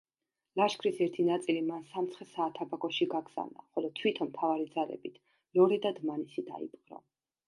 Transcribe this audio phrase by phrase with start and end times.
[0.59, 5.21] ლაშქრის ერთი ნაწილი მან სამცხე-საათაბაგოში გაგზავნა, ხოლო თვითონ მთავარი ძალებით
[5.61, 6.99] ლორე და დმანისი დაიპყრო.